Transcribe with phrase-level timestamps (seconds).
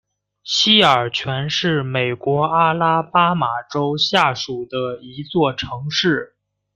[0.43, 6.35] 西尔泉是美国阿拉巴马州下属的一座城市。